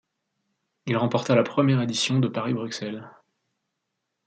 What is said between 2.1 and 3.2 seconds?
de Paris-Bruxelles.